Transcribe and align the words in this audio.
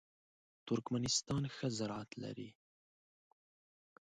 ترکمنستان 0.67 1.43
ښه 1.55 1.67
زراعت 1.77 2.11
لري. 2.23 2.49